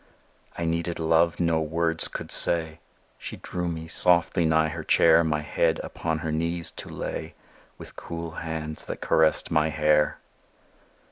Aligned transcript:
I 0.57 0.65
needed 0.65 0.97
love 0.97 1.39
no 1.39 1.61
words 1.61 2.07
could 2.07 2.31
say; 2.31 2.79
She 3.19 3.35
drew 3.37 3.67
me 3.67 3.87
softly 3.87 4.45
nigh 4.47 4.69
her 4.69 4.83
chair, 4.83 5.23
My 5.23 5.41
head 5.41 5.79
upon 5.83 6.17
her 6.25 6.31
knees 6.31 6.71
to 6.77 6.89
lay, 6.89 7.35
With 7.77 7.95
cool 7.95 8.31
hands 8.41 8.83
that 8.85 8.99
caressed 9.01 9.51
my 9.51 9.69
hair. 9.69 10.17